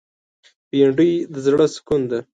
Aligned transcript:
بېنډۍ 0.69 1.11
د 1.33 1.35
زړه 1.45 1.65
سکون 1.75 2.01
ده 2.09 2.19